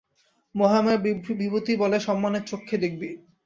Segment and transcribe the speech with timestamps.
[0.55, 1.03] মহামায়ার
[1.39, 3.09] বিভূতি বলে সম্মানের চক্ষে দেখবি।